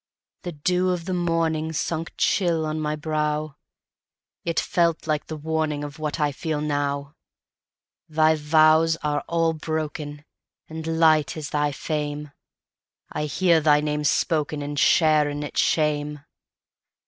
The 0.41 0.53
dew 0.53 0.89
of 0.89 1.05
the 1.05 1.13
morningSunk 1.13 2.09
chill 2.17 2.65
on 2.65 2.79
my 2.79 2.95
brow; 2.95 3.55
It 4.43 4.59
felt 4.59 5.05
like 5.05 5.27
the 5.27 5.37
warningOf 5.37 5.99
what 5.99 6.19
I 6.19 6.31
feel 6.31 6.59
now. 6.59 7.13
Thy 8.09 8.33
vows 8.33 8.97
are 9.03 9.21
all 9.27 9.53
broken, 9.53 10.25
And 10.67 10.87
light 10.99 11.37
is 11.37 11.51
thy 11.51 11.71
fame:I 11.71 13.25
hear 13.25 13.61
thy 13.61 13.79
name 13.79 14.01
spokenAnd 14.01 14.79
share 14.79 15.29
in 15.29 15.43
its 15.43 15.61
shame. 15.61 16.21